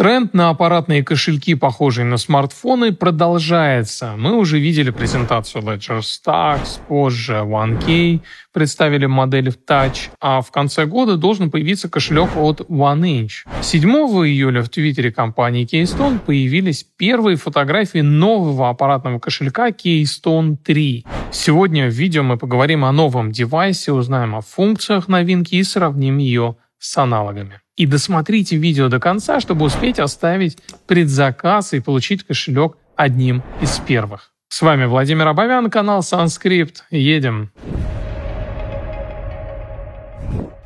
[0.00, 4.14] Тренд на аппаратные кошельки, похожие на смартфоны, продолжается.
[4.16, 8.20] Мы уже видели презентацию Ledger Stacks, позже OneKey,
[8.50, 13.44] представили модель в Touch, а в конце года должен появиться кошелек от OneInch.
[13.60, 21.04] 7 июля в твиттере компании Keystone появились первые фотографии нового аппаратного кошелька Keystone 3.
[21.30, 26.56] Сегодня в видео мы поговорим о новом девайсе, узнаем о функциях новинки и сравним ее
[26.78, 27.60] с аналогами.
[27.80, 34.32] И досмотрите видео до конца, чтобы успеть оставить предзаказ и получить кошелек одним из первых.
[34.48, 36.84] С вами Владимир Абовян, канал Санскрипт.
[36.90, 37.50] Едем.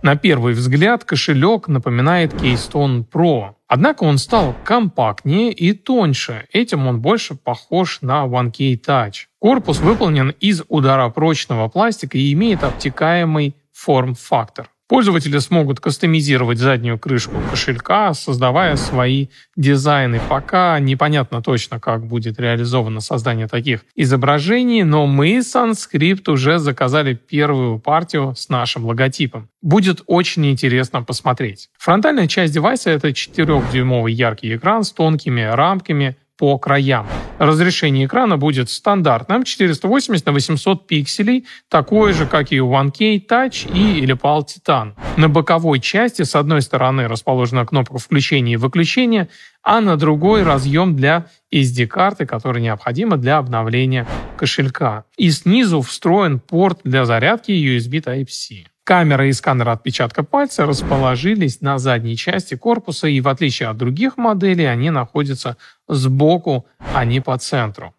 [0.00, 3.56] На первый взгляд кошелек напоминает Keystone Pro.
[3.68, 6.46] Однако он стал компактнее и тоньше.
[6.50, 9.26] Этим он больше похож на OneKey Touch.
[9.38, 14.70] Корпус выполнен из ударопрочного пластика и имеет обтекаемый форм-фактор.
[14.92, 20.20] Пользователи смогут кастомизировать заднюю крышку кошелька, создавая свои дизайны.
[20.28, 27.78] Пока непонятно точно, как будет реализовано создание таких изображений, но мы, Sanskript, уже заказали первую
[27.78, 29.48] партию с нашим логотипом.
[29.62, 31.70] Будет очень интересно посмотреть.
[31.78, 37.06] Фронтальная часть девайса— это 4-дюймовый яркий экран с тонкими рамками по краям.
[37.38, 43.72] Разрешение экрана будет стандартным 480 на 800 пикселей, такое же, как и у OneK Touch
[43.72, 44.94] и Elipal Titan.
[45.16, 49.28] На боковой части с одной стороны расположена кнопка включения и выключения,
[49.62, 55.04] а на другой разъем для SD-карты, который необходима для обновления кошелька.
[55.16, 58.71] И снизу встроен порт для зарядки USB Type-C.
[58.84, 64.16] Камера и сканер отпечатка пальца расположились на задней части корпуса, и в отличие от других
[64.16, 65.56] моделей, они находятся
[65.88, 67.94] сбоку, а не по центру.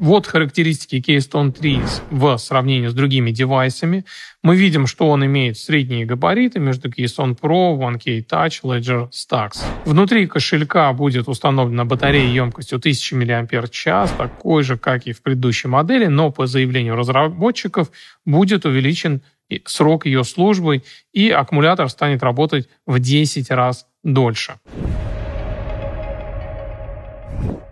[0.00, 4.06] Вот характеристики Keystone 3 в сравнении с другими девайсами.
[4.42, 9.62] Мы видим, что он имеет средние габариты между Keystone Pro, OneKey Touch, Ledger Stacks.
[9.84, 16.06] Внутри кошелька будет установлена батарея емкостью 1000 мАч, такой же, как и в предыдущей модели,
[16.06, 17.90] но по заявлению разработчиков
[18.24, 19.20] будет увеличен
[19.66, 24.54] срок ее службы, и аккумулятор станет работать в 10 раз дольше.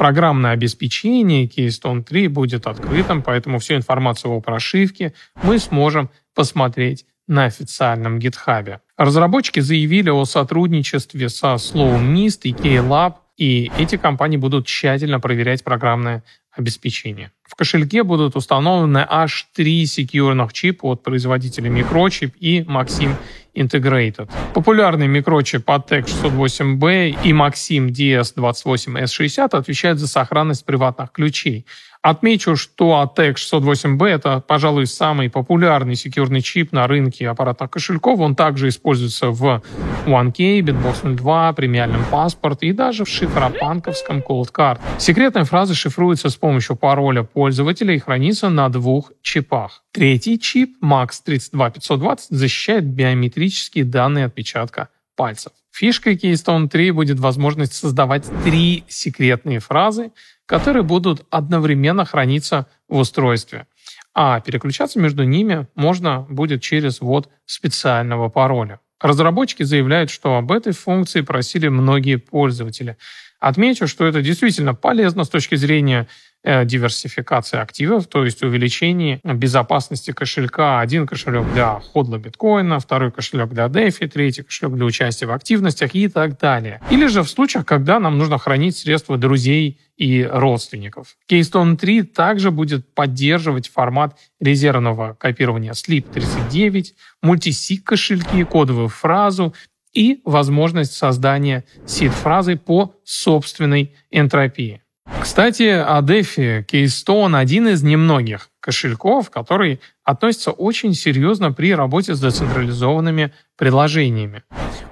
[0.00, 5.12] Программное обеспечение Keystone 3 будет открытым, поэтому всю информацию о прошивке
[5.42, 8.78] мы сможем посмотреть на официальном GitHub.
[8.96, 15.62] Разработчики заявили о сотрудничестве со Slow Mist и Keylab, и эти компании будут тщательно проверять
[15.62, 17.32] программное обеспечения.
[17.42, 23.14] В кошельке будут установлены аж три секьюрных чипа от производителя Microchip и Maxim
[23.54, 24.30] Integrated.
[24.54, 31.66] Популярный микрочип ATEC 608B и Maxim DS28S60 отвечают за сохранность приватных ключей,
[32.02, 38.20] Отмечу, что ATEC 608B— это, пожалуй, самый популярный секьюрный чип на рынке аппаратных кошельков.
[38.20, 39.62] Он также используется в
[40.06, 44.80] OneKey, Bitbox 02, премиальном паспорт и даже в шифропанковском Cold Card.
[44.96, 49.82] Секретная фраза шифруется с помощью пароля пользователя и хранится на двух чипах.
[49.92, 54.88] Третий чип, MAX 32520, защищает биометрические данные отпечатка
[55.20, 55.52] пальцев.
[55.70, 60.12] Фишкой Keystone 3 будет возможность создавать три секретные фразы,
[60.46, 63.66] которые будут одновременно храниться в устройстве.
[64.14, 68.80] А переключаться между ними можно будет через ввод специального пароля.
[68.98, 72.96] Разработчики заявляют, что об этой функции просили многие пользователи.
[73.40, 76.08] Отмечу, что это действительно полезно с точки зрения
[76.44, 80.80] диверсификации активов, то есть увеличение безопасности кошелька.
[80.80, 85.94] Один кошелек для ходла биткоина, второй кошелек для DeFi, третий кошелек для участия в активностях
[85.94, 86.80] и так далее.
[86.90, 91.16] Или же в случаях, когда нам нужно хранить средства друзей и родственников.
[91.30, 96.86] Keystone 3 также будет поддерживать формат резервного копирования SLIP39,
[97.22, 99.54] мультисиг кошельки, кодовую фразу
[99.92, 104.82] и возможность создания сид-фразы по собственной энтропии.
[105.18, 112.20] Кстати, о DeFi Keystone один из немногих кошельков, который относится очень серьезно при работе с
[112.20, 114.42] децентрализованными приложениями.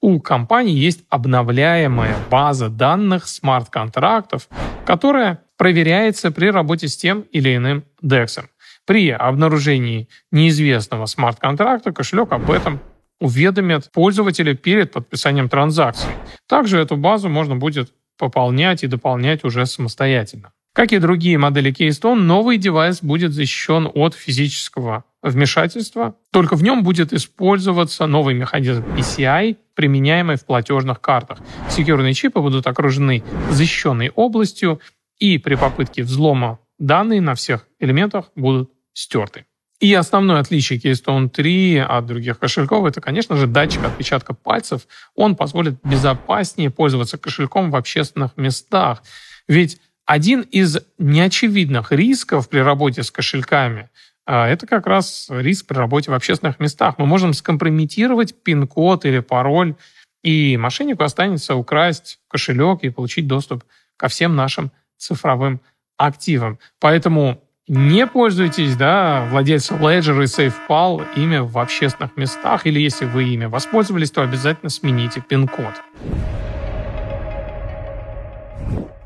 [0.00, 4.48] У компании есть обновляемая база данных смарт-контрактов,
[4.84, 8.44] которая проверяется при работе с тем или иным DEX.
[8.86, 12.80] При обнаружении неизвестного смарт-контракта кошелек об этом
[13.20, 16.10] уведомит пользователя перед подписанием транзакции.
[16.48, 20.52] Также эту базу можно будет пополнять и дополнять уже самостоятельно.
[20.74, 26.82] Как и другие модели Keystone, новый девайс будет защищен от физического вмешательства, только в нем
[26.82, 31.38] будет использоваться новый механизм PCI, применяемый в платежных картах.
[31.70, 34.80] Секьюрные чипы будут окружены защищенной областью,
[35.18, 39.46] и при попытке взлома данные на всех элементах будут стерты.
[39.80, 44.86] И основное отличие Keystone 3 от других кошельков это, конечно же, датчик отпечатка пальцев.
[45.14, 49.02] Он позволит безопаснее пользоваться кошельком в общественных местах.
[49.48, 53.90] Ведь один из неочевидных рисков при работе с кошельками
[54.26, 56.94] а, это как раз риск при работе в общественных местах.
[56.98, 59.74] Мы можем скомпрометировать пин-код или пароль,
[60.22, 63.64] и мошеннику останется украсть кошелек и получить доступ
[63.96, 65.60] ко всем нашим цифровым
[65.96, 66.58] активам.
[66.80, 73.24] Поэтому не пользуйтесь, да, владельцем Ledger и SafePal ими в общественных местах, или если вы
[73.24, 75.74] ими воспользовались, то обязательно смените пин-код.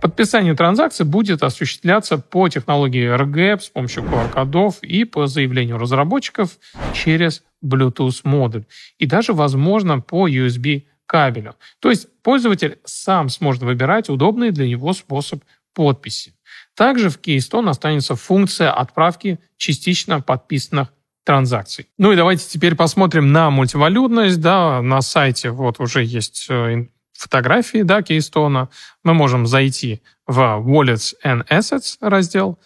[0.01, 6.59] Подписание транзакции будет осуществляться по технологии RGB с помощью QR-кодов и по заявлению разработчиков
[6.95, 8.65] через Bluetooth модуль.
[8.99, 11.55] И даже, возможно, по USB кабелю.
[11.81, 15.43] То есть пользователь сам сможет выбирать удобный для него способ
[15.75, 16.35] подписи.
[16.79, 20.93] Также в Keystone останется функция отправки частично подписанных
[21.25, 21.89] транзакций.
[21.99, 24.41] Ну и давайте теперь посмотрим на мультивалютность.
[24.41, 28.69] Да, на сайте вот уже есть э, фотографии да, Keystone.
[29.03, 32.61] Мы можем зайти в Wallets and Assets раздел.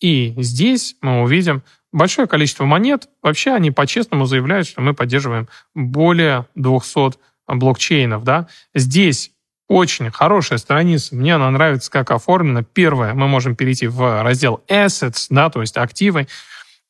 [0.00, 1.62] И здесь мы увидим
[1.92, 3.08] большое количество монет.
[3.22, 7.14] Вообще они по-честному заявляют, что мы поддерживаем более 200
[7.48, 8.22] блокчейнов.
[8.22, 8.48] Да?
[8.74, 9.30] Здесь
[9.68, 12.62] очень хорошая страница, мне она нравится, как оформлена.
[12.62, 16.28] Первое, мы можем перейти в раздел Assets, да, то есть активы,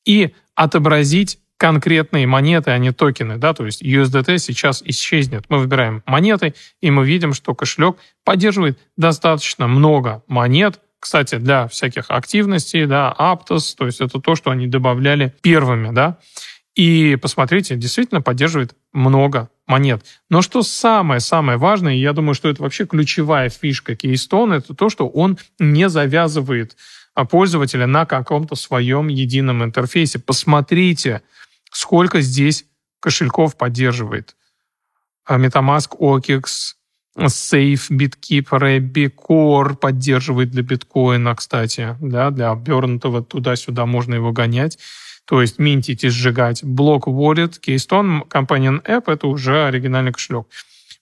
[0.05, 5.47] и отобразить конкретные монеты, а не токены, да, то есть USDT сейчас исчезнет.
[5.49, 12.11] Мы выбираем монеты, и мы видим, что кошелек поддерживает достаточно много монет, кстати, для всяких
[12.11, 16.19] активностей, да, Aptos, то есть это то, что они добавляли первыми, да.
[16.77, 20.05] И посмотрите, действительно поддерживает много монет.
[20.29, 25.09] Но что самое-самое важное, я думаю, что это вообще ключевая фишка Keystone, это то, что
[25.09, 26.77] он не завязывает
[27.15, 30.19] а, пользователя на каком-то своем едином интерфейсе.
[30.19, 31.23] Посмотрите,
[31.73, 32.67] сколько здесь
[33.01, 34.37] кошельков поддерживает.
[35.25, 36.75] А, MetaMask, OKEX,
[37.17, 44.79] Safe, BitKeeper, Bicor поддерживает для биткоина, кстати, да, для обернутого туда-сюда можно его гонять
[45.27, 46.65] то есть минтить и сжигать.
[46.65, 50.47] Блок Wallet, Keystone, Companion App— это уже оригинальный кошелек.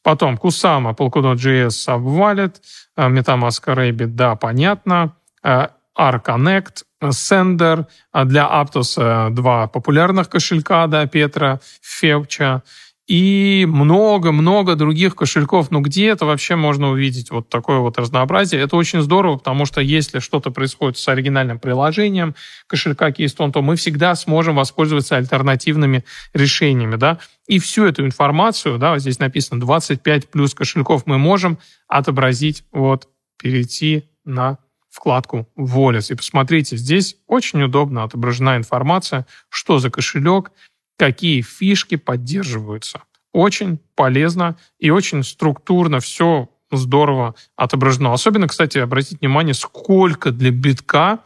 [0.03, 2.57] Потом Kusama, Polkadot.js, Subwallet,
[2.97, 5.17] э, MetaMask Rabbit, да, понятно.
[5.43, 12.63] Э, R-Connect, Sender, э, для Aptos два популярных кошелька, да, Петра, Февча,
[13.07, 15.71] и много-много других кошельков.
[15.71, 18.63] Ну, где это вообще можно увидеть вот такое вот разнообразие?
[18.63, 22.35] Это очень здорово, потому что если что-то происходит с оригинальным приложением
[22.67, 27.19] кошелька Keystone, то мы всегда сможем воспользоваться альтернативными решениями, да.
[27.47, 31.59] И всю эту информацию, да, здесь написано 25 плюс кошельков, мы можем
[31.89, 33.09] отобразить, вот,
[33.39, 34.59] перейти на
[34.91, 36.13] вкладку Wallets.
[36.13, 40.53] И посмотрите, здесь очень удобно отображена информация, что за кошелек,
[40.97, 43.03] какие фишки поддерживаются.
[43.33, 48.13] Очень полезно и очень структурно все здорово отображено.
[48.13, 51.21] Особенно, кстати, обратите внимание, сколько для битка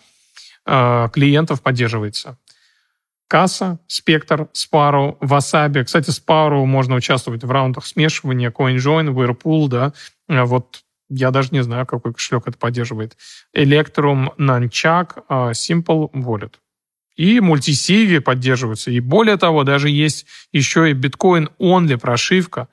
[0.66, 2.38] э, клиентов поддерживается.
[3.28, 5.84] Касса, Спектр, Sparrow, Wasabi.
[5.84, 9.92] Кстати, Sparrow можно участвовать в раундах смешивания, CoinJoin, Whirlpool, да.
[10.28, 13.16] Э, вот я даже не знаю, какой кошелек это поддерживает.
[13.54, 16.54] Electrum, Nunchuck, э, Simple Wallet
[17.18, 18.90] и мультисиги поддерживаются.
[18.90, 22.68] И более того, даже есть еще и биткоин-онли прошивка.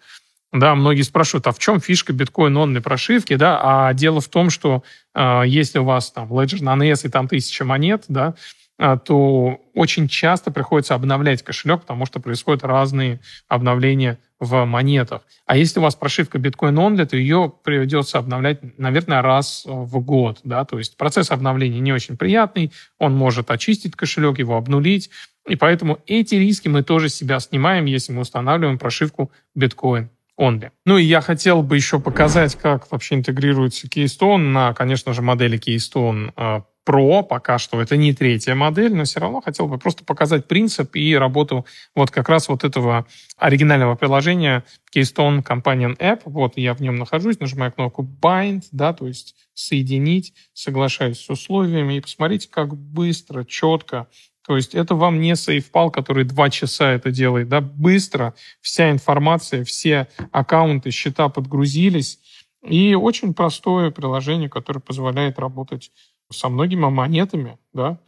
[0.54, 3.36] Да, многие спрашивают, а в чем фишка биткоин-онли прошивки?
[3.36, 4.84] Да, а дело в том, что
[5.14, 8.36] э, если у вас там Ledger на NES и там тысяча монет, да, а,
[8.78, 15.22] то очень часто приходится обновлять кошелек, потому что происходят разные обновления в монетах.
[15.46, 20.40] А если у вас прошивка Bitcoin Only, то ее придется обновлять, наверное, раз в год.
[20.44, 20.66] Да?
[20.66, 25.10] То есть процесс обновления не очень приятный, он может очистить кошелек, его обнулить.
[25.48, 30.72] И поэтому эти риски мы тоже себя снимаем, если мы устанавливаем прошивку Bitcoin Only.
[30.86, 35.58] Ну и я хотел бы еще показать, как вообще интегрируется Keystone на, конечно же, модели
[35.58, 37.82] Keystone а, Pro пока что.
[37.82, 41.66] Это не третья модель, но все равно хотел бы просто показать принцип и работу
[41.96, 44.64] вот как раз вот этого оригинального приложения
[44.96, 46.22] Keystone Companion App.
[46.26, 51.96] Вот я в нем нахожусь, нажимаю кнопку Bind, да, то есть соединить, соглашаюсь с условиями.
[51.96, 54.08] И посмотрите, как быстро, четко
[54.48, 59.64] то есть это вам не SafePal, который два часа это делает, да, быстро вся информация,
[59.64, 62.20] все аккаунты, счета подгрузились,
[62.64, 65.92] и очень простое приложение, которое позволяет работать
[66.32, 68.00] со многими монетами, да.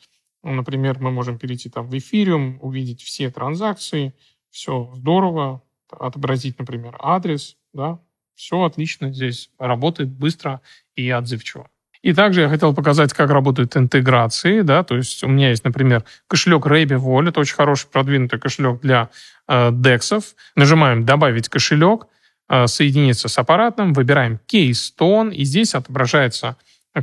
[0.44, 4.14] Например, мы можем перейти там в Ethereum, увидеть все транзакции,
[4.50, 8.00] все здорово, отобразить, например, адрес, да,
[8.36, 10.62] все отлично здесь работает быстро
[10.96, 11.70] и отзывчиво.
[12.04, 16.04] И также я хотел показать, как работают интеграции, да, то есть у меня есть, например,
[16.28, 19.10] кошелек Рэби Wallet, очень хороший продвинутый кошелек для
[19.48, 20.36] э, дексов.
[20.56, 22.08] Нажимаем «Добавить кошелек»,
[22.50, 26.56] э, соединиться с аппаратом, выбираем Keystone, и здесь отображается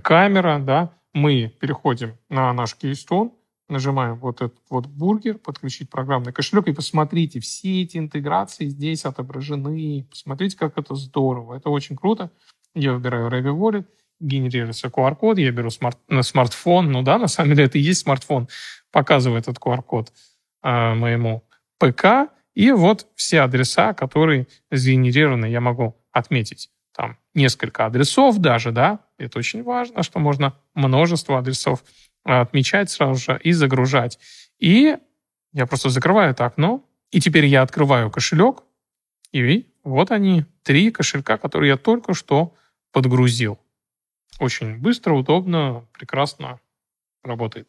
[0.02, 3.32] камера, да, мы переходим на наш Keystone,
[3.68, 10.06] нажимаем вот этот вот бургер, подключить программный кошелек, и посмотрите, все эти интеграции здесь отображены.
[10.10, 11.54] Посмотрите, как это здорово.
[11.54, 12.30] Это очень круто.
[12.74, 13.86] Я выбираю Rabby Wallet,
[14.20, 18.00] генерируется QR-код, я беру смарт, на смартфон, ну да, на самом деле это и есть
[18.00, 18.48] смартфон,
[18.90, 20.12] показываю этот QR-код
[20.62, 21.44] э, моему
[21.78, 26.70] ПК, и вот все адреса, которые сгенерированы, я могу отметить.
[26.94, 31.82] Там несколько адресов даже, да, это очень важно, что можно множество адресов
[32.22, 34.18] отмечать сразу же и загружать.
[34.58, 34.96] И
[35.52, 38.62] я просто закрываю это окно, и теперь я открываю кошелек,
[39.32, 42.54] и вот они, три кошелька, которые я только что
[42.92, 43.58] подгрузил.
[44.38, 46.60] Очень быстро, удобно, прекрасно
[47.24, 47.68] работает.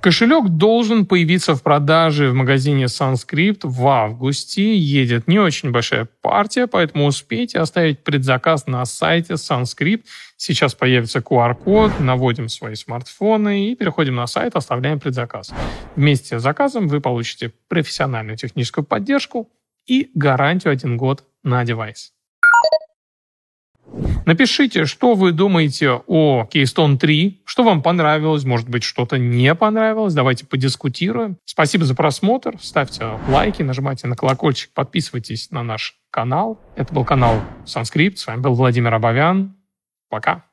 [0.00, 4.74] Кошелек должен появиться в продаже в магазине Sunscript в августе.
[4.74, 10.04] Едет не очень большая партия, поэтому успейте оставить предзаказ на сайте Sunscript.
[10.38, 15.52] Сейчас появится QR-код, наводим свои смартфоны и переходим на сайт, оставляем предзаказ.
[15.96, 19.50] Вместе с заказом вы получите профессиональную техническую поддержку
[19.86, 22.14] и гарантию один год на девайс.
[24.26, 30.14] Напишите, что вы думаете о Keystone 3, что вам понравилось, может быть, что-то не понравилось.
[30.14, 31.36] Давайте подискутируем.
[31.44, 32.56] Спасибо за просмотр.
[32.60, 36.60] Ставьте лайки, нажимайте на колокольчик, подписывайтесь на наш канал.
[36.76, 38.18] Это был канал Санскрипт.
[38.18, 39.56] С вами был Владимир Абовян.
[40.08, 40.49] Пока.